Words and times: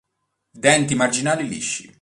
Denti 0.65 0.95
marginali 0.95 1.47
lisci. 1.47 1.87